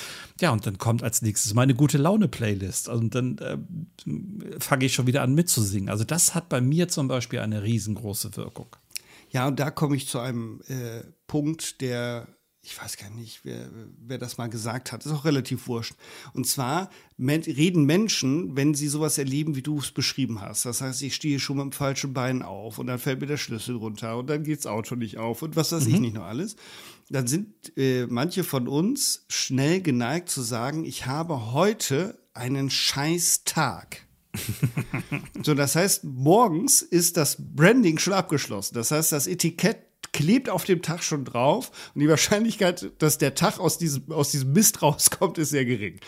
[0.41, 2.89] Ja, und dann kommt als nächstes meine gute Laune-Playlist.
[2.89, 3.57] Und dann äh,
[4.59, 5.89] fange ich schon wieder an mitzusingen.
[5.89, 8.75] Also das hat bei mir zum Beispiel eine riesengroße Wirkung.
[9.29, 12.27] Ja, und da komme ich zu einem äh, Punkt, der
[12.67, 13.69] ich weiß gar nicht, wer,
[14.05, 15.93] wer das mal gesagt hat, ist auch relativ wurscht.
[16.33, 20.65] Und zwar reden Menschen, wenn sie sowas erleben, wie du es beschrieben hast.
[20.65, 23.37] Das heißt, ich stehe schon mit dem falschen Bein auf und dann fällt mir der
[23.37, 25.93] Schlüssel runter und dann geht das Auto nicht auf und was weiß mhm.
[25.93, 26.57] ich nicht noch alles.
[27.09, 33.45] Dann sind äh, manche von uns schnell geneigt zu sagen, ich habe heute einen scheiß
[33.45, 34.05] Tag.
[35.41, 38.75] so, das heißt, morgens ist das Branding schon abgeschlossen.
[38.75, 43.35] Das heißt, das Etikett klebt auf dem Tag schon drauf und die Wahrscheinlichkeit, dass der
[43.35, 45.99] Tag aus diesem, aus diesem Mist rauskommt, ist sehr gering.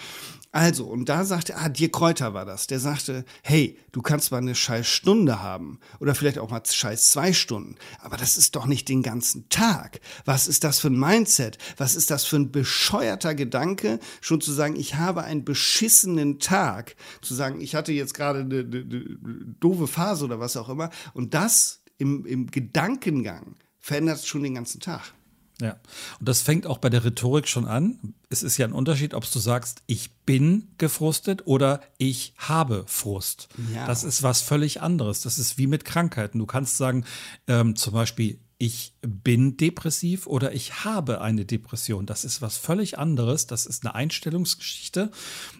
[0.52, 4.40] Also, und da sagte, ah, Dirk Kräuter war das, der sagte, hey, du kannst mal
[4.40, 8.66] eine scheiß Stunde haben oder vielleicht auch mal scheiß zwei Stunden, aber das ist doch
[8.66, 10.00] nicht den ganzen Tag.
[10.26, 11.60] Was ist das für ein Mindset?
[11.78, 16.96] Was ist das für ein bescheuerter Gedanke, schon zu sagen, ich habe einen beschissenen Tag,
[17.22, 20.90] zu sagen, ich hatte jetzt gerade eine, eine, eine doofe Phase oder was auch immer
[21.14, 25.14] und das im, im Gedankengang verändert es schon den ganzen Tag.
[25.62, 25.78] Ja,
[26.20, 28.14] und das fängt auch bei der Rhetorik schon an.
[28.30, 33.50] Es ist ja ein Unterschied, ob du sagst, ich bin gefrustet oder ich habe Frust.
[33.74, 33.86] Ja.
[33.86, 35.22] Das ist was völlig anderes.
[35.22, 36.40] Das ist wie mit Krankheiten.
[36.40, 37.04] Du kannst sagen,
[37.48, 42.06] ähm, zum Beispiel, ich bin depressiv oder ich habe eine Depression.
[42.06, 43.46] Das ist was völlig anderes.
[43.48, 45.12] Das ist eine Einstellungsgeschichte.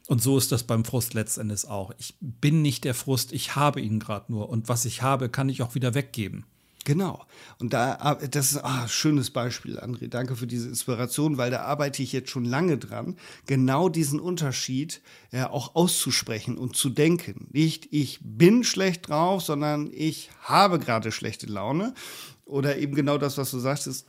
[0.08, 1.92] Und so ist das beim Frust letztendlich auch.
[1.98, 4.50] Ich bin nicht der Frust, ich habe ihn gerade nur.
[4.50, 6.46] Und was ich habe, kann ich auch wieder weggeben.
[6.90, 7.24] Genau.
[7.60, 10.08] Und da, ah, das ist ein ah, schönes Beispiel, André.
[10.08, 15.00] Danke für diese Inspiration, weil da arbeite ich jetzt schon lange dran, genau diesen Unterschied
[15.32, 17.48] ja, auch auszusprechen und zu denken.
[17.52, 21.94] Nicht ich bin schlecht drauf, sondern ich habe gerade schlechte Laune.
[22.46, 24.08] Oder eben genau das, was du sagst, ist,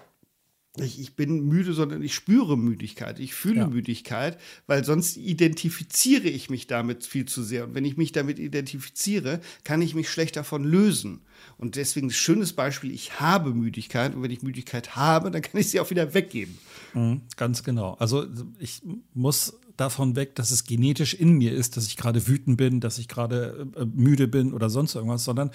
[0.78, 3.66] ich, ich bin müde, sondern ich spüre Müdigkeit, ich fühle ja.
[3.66, 7.64] Müdigkeit, weil sonst identifiziere ich mich damit viel zu sehr.
[7.64, 11.22] Und wenn ich mich damit identifiziere, kann ich mich schlecht davon lösen.
[11.58, 15.60] Und deswegen ein schönes Beispiel, ich habe Müdigkeit und wenn ich Müdigkeit habe, dann kann
[15.60, 16.56] ich sie auch wieder weggeben.
[16.94, 17.94] Mhm, ganz genau.
[17.94, 18.26] Also
[18.60, 18.80] ich
[19.12, 22.98] muss davon weg, dass es genetisch in mir ist, dass ich gerade wütend bin, dass
[22.98, 25.50] ich gerade äh, müde bin oder sonst irgendwas, sondern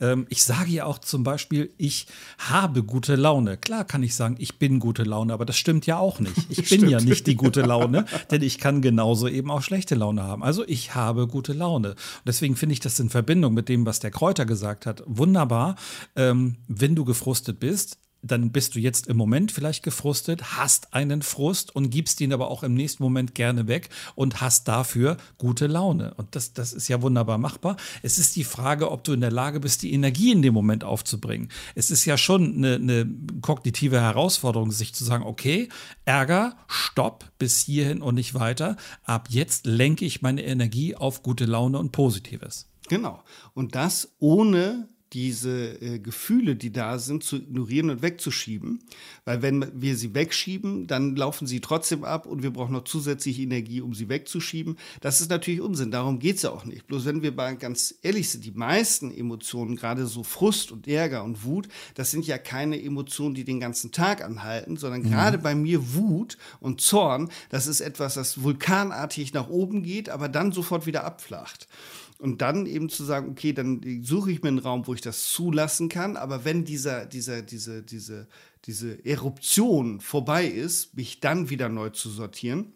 [0.00, 2.06] ähm, ich sage ja auch zum Beispiel, ich
[2.38, 3.56] habe gute Laune.
[3.56, 6.46] Klar kann ich sagen, ich bin gute Laune, aber das stimmt ja auch nicht.
[6.48, 10.22] Ich bin ja nicht die gute Laune, denn ich kann genauso eben auch schlechte Laune
[10.22, 10.42] haben.
[10.42, 11.90] Also ich habe gute Laune.
[11.90, 15.76] Und deswegen finde ich das in Verbindung mit dem, was der Kräuter gesagt hat, wunderbar.
[16.14, 21.22] Ähm, wenn du gefrustet bist, dann bist du jetzt im Moment vielleicht gefrustet, hast einen
[21.22, 25.66] Frust und gibst ihn aber auch im nächsten Moment gerne weg und hast dafür gute
[25.66, 26.14] Laune.
[26.14, 27.76] Und das, das ist ja wunderbar machbar.
[28.02, 30.84] Es ist die Frage, ob du in der Lage bist, die Energie in dem Moment
[30.84, 31.48] aufzubringen.
[31.74, 33.08] Es ist ja schon eine, eine
[33.40, 35.68] kognitive Herausforderung, sich zu sagen, okay,
[36.04, 38.76] Ärger, stopp, bis hierhin und nicht weiter.
[39.04, 42.68] Ab jetzt lenke ich meine Energie auf gute Laune und Positives.
[42.88, 43.22] Genau.
[43.54, 48.80] Und das ohne diese äh, Gefühle, die da sind, zu ignorieren und wegzuschieben.
[49.24, 53.42] Weil wenn wir sie wegschieben, dann laufen sie trotzdem ab und wir brauchen noch zusätzliche
[53.42, 54.76] Energie, um sie wegzuschieben.
[55.00, 56.86] Das ist natürlich Unsinn, darum geht es ja auch nicht.
[56.86, 61.22] Bloß wenn wir mal ganz ehrlich sind, die meisten Emotionen, gerade so Frust und Ärger
[61.22, 65.10] und Wut, das sind ja keine Emotionen, die den ganzen Tag anhalten, sondern mhm.
[65.10, 70.28] gerade bei mir Wut und Zorn, das ist etwas, das vulkanartig nach oben geht, aber
[70.28, 71.68] dann sofort wieder abflacht.
[72.18, 75.28] Und dann eben zu sagen, okay, dann suche ich mir einen Raum, wo ich das
[75.28, 76.16] zulassen kann.
[76.16, 78.26] Aber wenn dieser, dieser, diese, diese,
[78.64, 82.72] diese Eruption vorbei ist, mich dann wieder neu zu sortieren,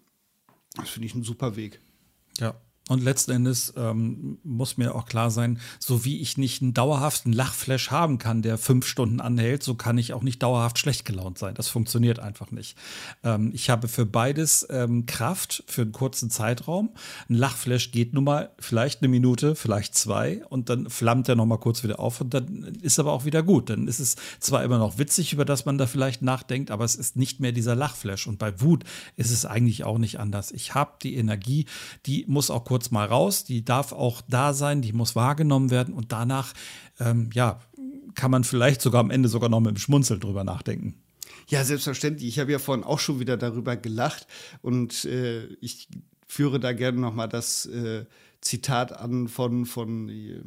[0.76, 1.81] das finde ich ein super Weg.
[2.38, 6.74] Ja, Und letzten Endes ähm, muss mir auch klar sein, so wie ich nicht einen
[6.74, 11.05] dauerhaften Lachflash haben kann, der fünf Stunden anhält, so kann ich auch nicht dauerhaft schlecht
[11.05, 11.55] gelaunt sein.
[11.55, 12.76] Das funktioniert einfach nicht.
[13.22, 16.90] Ähm, ich habe für beides ähm, Kraft für einen kurzen Zeitraum.
[17.29, 21.46] Ein Lachflash geht nun mal vielleicht eine Minute, vielleicht zwei und dann flammt er noch
[21.46, 23.70] mal kurz wieder auf und dann ist aber auch wieder gut.
[23.70, 26.96] Dann ist es zwar immer noch witzig, über das man da vielleicht nachdenkt, aber es
[26.96, 28.26] ist nicht mehr dieser Lachflash.
[28.26, 28.83] Und bei Wut
[29.14, 30.50] ist es eigentlich auch nicht anders.
[30.50, 31.66] Ich habe die Energie,
[32.05, 35.71] die muss auch kurz kurz mal raus, die darf auch da sein, die muss wahrgenommen
[35.71, 36.55] werden und danach,
[36.99, 37.61] ähm, ja,
[38.14, 40.95] kann man vielleicht sogar am Ende sogar noch mit dem Schmunzeln drüber nachdenken.
[41.49, 42.27] Ja, selbstverständlich.
[42.27, 44.27] Ich habe ja vorhin auch schon wieder darüber gelacht
[44.62, 45.88] und äh, ich
[46.27, 48.07] führe da gerne nochmal das äh,
[48.40, 50.40] Zitat an von, von äh,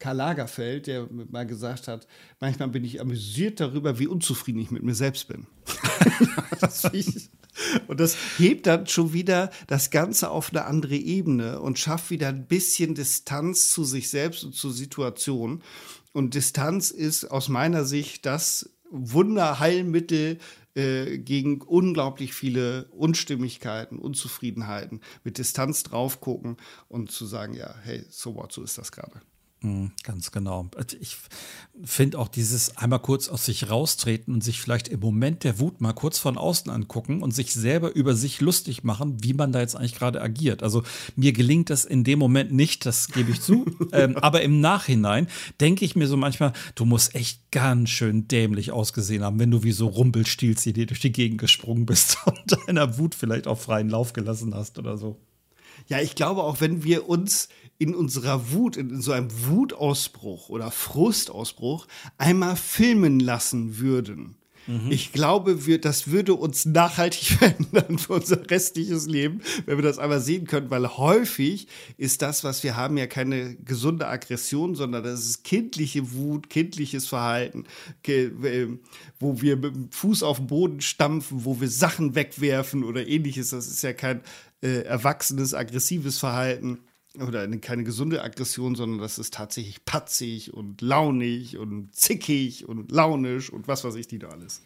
[0.00, 2.08] Karl Lagerfeld, der mal gesagt hat,
[2.40, 5.46] manchmal bin ich amüsiert darüber, wie unzufrieden ich mit mir selbst bin.
[6.60, 7.30] das ich,
[7.86, 12.28] und das hebt dann schon wieder das Ganze auf eine andere Ebene und schafft wieder
[12.28, 15.62] ein bisschen Distanz zu sich selbst und zur Situation.
[16.12, 20.38] Und Distanz ist aus meiner Sicht das Wunderheilmittel
[20.74, 25.00] äh, gegen unglaublich viele Unstimmigkeiten, Unzufriedenheiten.
[25.22, 26.56] Mit Distanz drauf gucken
[26.88, 29.20] und zu sagen, ja, hey, so what, so ist das gerade.
[29.64, 30.68] Mhm, ganz genau.
[30.76, 31.16] Also ich
[31.82, 35.80] finde auch dieses einmal kurz aus sich raustreten und sich vielleicht im Moment der Wut
[35.80, 39.60] mal kurz von außen angucken und sich selber über sich lustig machen, wie man da
[39.60, 40.62] jetzt eigentlich gerade agiert.
[40.62, 40.82] Also
[41.16, 43.64] mir gelingt das in dem Moment nicht, das gebe ich zu.
[43.92, 45.28] ähm, aber im Nachhinein
[45.60, 49.62] denke ich mir so manchmal, du musst echt ganz schön dämlich ausgesehen haben, wenn du
[49.62, 53.88] wie so Rumpelstilzchen dir durch die Gegend gesprungen bist und deiner Wut vielleicht auch freien
[53.88, 55.18] Lauf gelassen hast oder so.
[55.88, 60.70] Ja, ich glaube auch, wenn wir uns in unserer Wut, in so einem Wutausbruch oder
[60.70, 61.86] Frustausbruch
[62.18, 64.36] einmal filmen lassen würden.
[64.66, 64.90] Mhm.
[64.90, 69.98] Ich glaube, wir, das würde uns nachhaltig verändern für unser restliches Leben, wenn wir das
[69.98, 75.04] einmal sehen können, weil häufig ist das, was wir haben, ja keine gesunde Aggression, sondern
[75.04, 77.64] das ist kindliche Wut, kindliches Verhalten,
[79.18, 83.50] wo wir mit dem Fuß auf den Boden stampfen, wo wir Sachen wegwerfen oder ähnliches.
[83.50, 84.22] Das ist ja kein
[84.62, 86.78] äh, erwachsenes, aggressives Verhalten
[87.20, 93.50] oder keine gesunde Aggression, sondern das ist tatsächlich patzig und launig und zickig und launisch
[93.50, 94.62] und was weiß ich, die da alles.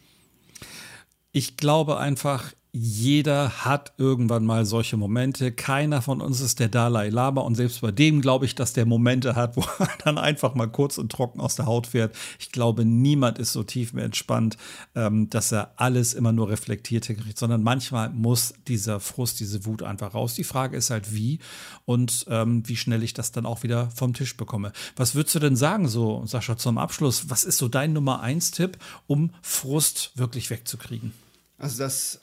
[1.31, 5.51] Ich glaube einfach, jeder hat irgendwann mal solche Momente.
[5.51, 8.85] Keiner von uns ist der Dalai Lama und selbst bei dem glaube ich, dass der
[8.85, 12.15] Momente hat, wo er dann einfach mal kurz und trocken aus der Haut fährt.
[12.37, 14.57] Ich glaube, niemand ist so tief mehr entspannt,
[14.93, 19.81] ähm, dass er alles immer nur reflektiert kriegt, sondern manchmal muss dieser Frust, diese Wut
[19.81, 20.35] einfach raus.
[20.35, 21.39] Die Frage ist halt, wie
[21.85, 24.73] und ähm, wie schnell ich das dann auch wieder vom Tisch bekomme.
[24.95, 27.31] Was würdest du denn sagen, so, Sascha, zum Abschluss?
[27.31, 28.77] Was ist so dein Nummer eins Tipp,
[29.07, 31.13] um Frust wirklich wegzukriegen?
[31.57, 32.21] Also das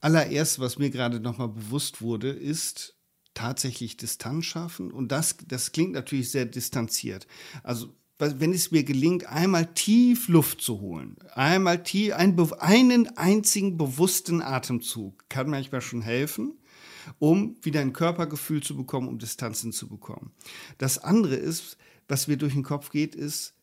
[0.00, 2.96] allererst, was mir gerade nochmal bewusst wurde, ist
[3.34, 4.90] tatsächlich Distanz schaffen.
[4.90, 7.26] Und das, das klingt natürlich sehr distanziert.
[7.62, 13.76] Also wenn es mir gelingt, einmal tief Luft zu holen, einmal tief, ein, einen einzigen
[13.76, 16.56] bewussten Atemzug, kann manchmal schon helfen,
[17.18, 20.32] um wieder ein Körpergefühl zu bekommen, um Distanzen zu bekommen.
[20.78, 21.76] Das andere ist,
[22.06, 23.54] was mir durch den Kopf geht, ist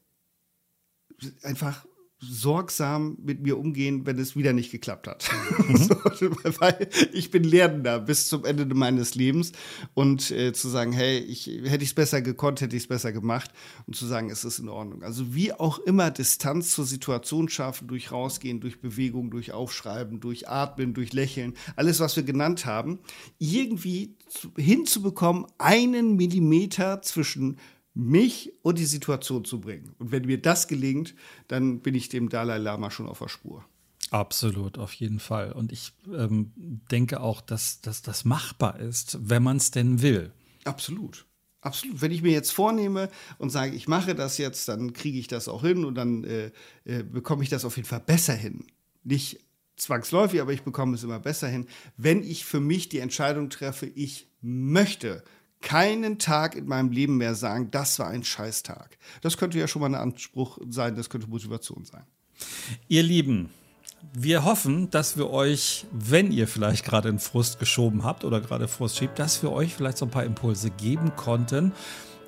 [1.42, 1.86] einfach
[2.22, 5.30] sorgsam mit mir umgehen, wenn es wieder nicht geklappt hat.
[5.68, 5.78] Mhm.
[6.16, 9.54] so, weil ich bin Lernender bis zum Ende meines Lebens
[9.94, 13.14] und äh, zu sagen, hey, ich hätte ich es besser gekonnt, hätte ich es besser
[13.14, 13.52] gemacht
[13.88, 15.04] und zu sagen, es ist in Ordnung.
[15.04, 20.50] Also wie auch immer Distanz zur Situation schaffen, durch rausgehen, durch Bewegung, durch Aufschreiben, durch
[20.50, 23.00] Atmen, durch Lächeln, alles, was wir genannt haben,
[23.38, 24.16] irgendwie
[24.58, 27.58] hinzubekommen, einen Millimeter zwischen
[28.00, 29.94] mich und die Situation zu bringen.
[30.00, 31.16] Und wenn mir das gelingt,
[31.48, 33.66] dann bin ich dem Dalai Lama schon auf der Spur.
[34.12, 35.52] Absolut, auf jeden Fall.
[35.52, 36.52] Und ich ähm,
[36.92, 40.32] denke auch, dass, dass das machbar ist, wenn man es denn will.
[40.64, 41.26] Absolut.
[41.62, 42.02] Absolut.
[42.02, 45.48] Wenn ich mir jetzt vornehme und sage, ich mache das jetzt, dann kriege ich das
[45.48, 46.52] auch hin und dann äh,
[46.86, 48.66] äh, bekomme ich das auf jeden Fall besser hin.
[49.04, 49.42] Nicht
[49.76, 53.86] zwangsläufig, aber ich bekomme es immer besser hin, wenn ich für mich die Entscheidung treffe,
[53.86, 55.24] ich möchte
[55.62, 58.98] keinen Tag in meinem Leben mehr sagen, das war ein Scheißtag.
[59.22, 62.04] Das könnte ja schon mal ein Anspruch sein, das könnte Motivation sein.
[62.88, 63.50] Ihr Lieben,
[64.14, 68.68] wir hoffen, dass wir euch, wenn ihr vielleicht gerade einen Frust geschoben habt oder gerade
[68.68, 71.74] Frust schiebt, dass wir euch vielleicht so ein paar Impulse geben konnten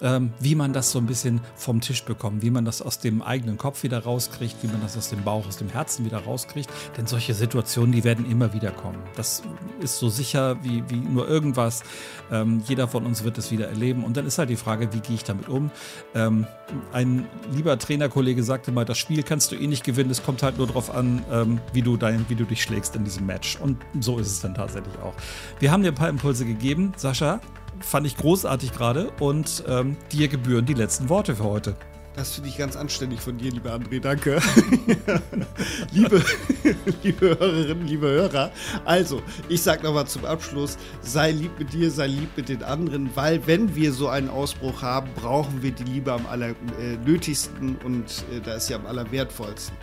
[0.02, 3.22] ähm, wie man das so ein bisschen vom Tisch bekommt, wie man das aus dem
[3.22, 6.70] eigenen Kopf wieder rauskriegt, wie man das aus dem Bauch, aus dem Herzen wieder rauskriegt.
[6.98, 9.00] Denn solche Situationen, die werden immer wieder kommen.
[9.16, 9.44] Das
[9.80, 11.84] ist so sicher wie, wie nur irgendwas.
[12.32, 14.04] Ähm, jeder von uns wird es wieder erleben.
[14.04, 15.72] Und dann ist halt die Frage, wie gehe ich damit um?
[16.16, 16.48] Ähm,
[16.94, 20.58] ein lieber Trainerkollege sagte mal, das Spiel kannst du eh nicht gewinnen, es kommt halt
[20.58, 23.58] nur darauf an, ähm, wie, du dein, wie du dich schlägst in diesem Match.
[23.60, 25.14] Und so ist es dann tatsächlich auch.
[25.60, 26.94] Wir haben dir ein paar Impulse gegeben.
[26.98, 27.40] Sascha,
[27.82, 31.76] fand ich großartig gerade und ähm, dir gebühren die letzten Worte für heute.
[32.16, 34.42] Das finde ich ganz anständig von dir, lieber André, danke.
[35.94, 36.22] liebe,
[37.04, 38.52] liebe Hörerinnen, liebe Hörer,
[38.84, 43.10] also, ich sage nochmal zum Abschluss, sei lieb mit dir, sei lieb mit den anderen,
[43.16, 48.26] weil wenn wir so einen Ausbruch haben, brauchen wir die Liebe am allernötigsten äh, und
[48.36, 49.76] äh, da ist sie am allerwertvollsten.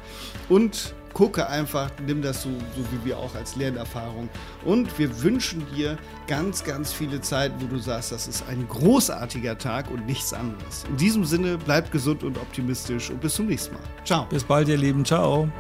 [0.51, 4.29] Und gucke einfach, nimm das so, so wie wir auch als Lernerfahrung.
[4.65, 9.59] Und wir wünschen dir ganz, ganz viele Zeit, wo du sagst, das ist ein großartiger
[9.59, 10.85] Tag und nichts anderes.
[10.89, 13.83] In diesem Sinne, bleib gesund und optimistisch und bis zum nächsten Mal.
[14.05, 14.27] Ciao.
[14.27, 15.05] Bis bald, ihr Lieben.
[15.05, 15.51] Ciao.